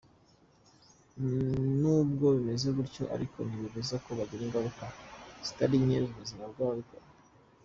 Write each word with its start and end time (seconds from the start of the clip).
Nubwo 1.79 2.25
bimeze 2.35 2.67
bityo 2.77 3.03
ariko 3.15 3.37
ntibibuza 3.47 3.95
ko 4.03 4.09
bigira 4.17 4.43
ingaruka 4.45 4.85
zitari 5.45 5.75
nke 5.85 5.97
ku 6.05 6.13
buzima 6.19 6.45
bw’ababikora. 6.51 7.07